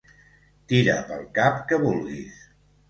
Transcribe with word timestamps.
Tira 0.71 0.95
pel 1.11 1.23
cap 1.39 1.63
que 1.69 1.81
vulguis. 1.87 2.43